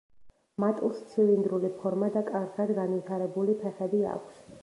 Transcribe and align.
მატლს 0.61 1.01
ცილინდრული 1.11 1.69
ფორმა 1.83 2.09
და 2.17 2.25
კარგად 2.31 2.73
განვითარებული 2.81 3.59
ფეხები 3.63 4.03
აქვს. 4.17 4.45